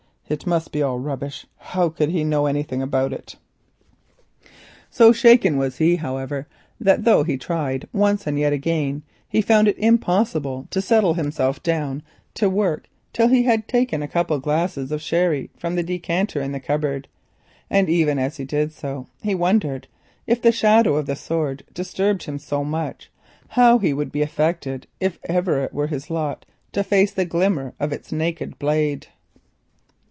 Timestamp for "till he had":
13.11-13.67